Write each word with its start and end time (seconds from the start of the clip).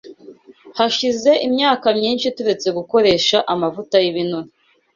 Hashize 0.77 1.31
imyaka 1.47 1.87
myinshi 1.97 2.27
turetse 2.37 2.67
gukoresha 2.77 3.37
amavuta 3.53 3.95
y’ibinure. 4.03 4.49